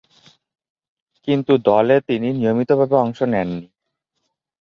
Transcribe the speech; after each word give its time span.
কিন্তু, 1.27 1.53
দলে 1.65 1.95
তিনি 2.01 2.27
নিয়মিতভাবে 2.33 2.95
অংশ 2.95 3.19
নেননি। 3.23 3.65